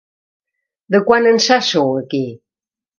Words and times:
De 0.95 1.03
quan 1.11 1.29
ençà 1.35 1.61
sou 1.71 1.95
aquí? 2.03 2.27